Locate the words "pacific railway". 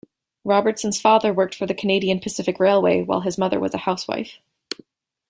2.19-3.03